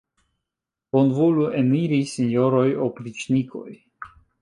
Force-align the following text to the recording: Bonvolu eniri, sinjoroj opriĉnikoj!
Bonvolu 0.95 1.45
eniri, 1.61 2.01
sinjoroj 2.17 2.67
opriĉnikoj! 2.89 3.71